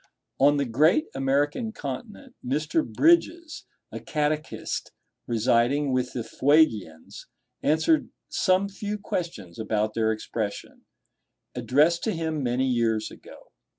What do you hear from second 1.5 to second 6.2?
continent Mr. Bridges, a catechist residing with